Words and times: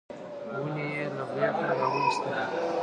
ونې 0.61 0.85
یې 0.93 1.03
له 1.15 1.23
بېخه 1.33 1.65
راویستلې. 1.79 2.43